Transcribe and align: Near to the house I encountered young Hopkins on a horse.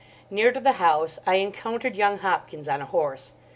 Near 0.31 0.51
to 0.51 0.59
the 0.59 0.71
house 0.81 1.19
I 1.27 1.35
encountered 1.35 1.95
young 1.95 2.17
Hopkins 2.17 2.67
on 2.67 2.81
a 2.81 2.85
horse. 2.87 3.33